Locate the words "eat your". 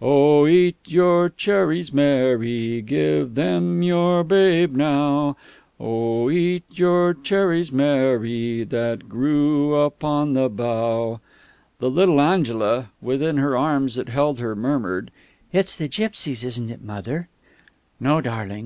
0.46-1.28, 6.30-7.12